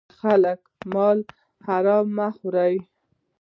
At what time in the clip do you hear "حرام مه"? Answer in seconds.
1.65-2.27